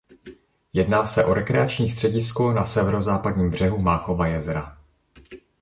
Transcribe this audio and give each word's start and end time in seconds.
Jedná 0.73 1.05
se 1.05 1.25
o 1.25 1.33
rekreační 1.33 1.89
středisko 1.89 2.51
na 2.51 2.65
severozápadním 2.65 3.49
břehu 3.49 3.77
Máchova 3.77 4.27
jezera. 4.27 4.77